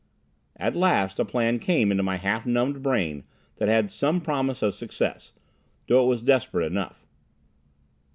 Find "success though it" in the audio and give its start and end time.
4.73-6.07